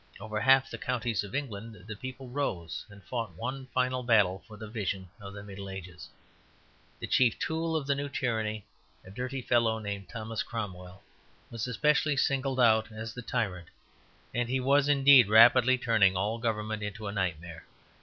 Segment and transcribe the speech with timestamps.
[0.19, 4.57] Over half the counties of England the people rose, and fought one final battle for
[4.57, 6.09] the vision of the Middle Ages.
[6.99, 8.65] The chief tool of the new tyranny,
[9.05, 11.03] a dirty fellow named Thomas Cromwell,
[11.51, 13.67] was specially singled out as the tyrant,
[14.33, 17.67] and he was indeed rapidly turning all government into a nightmare.